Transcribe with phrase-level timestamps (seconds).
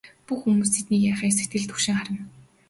[0.27, 2.21] Бүх хүмүүс тэдний яахыг сэтгэл түгшин харна.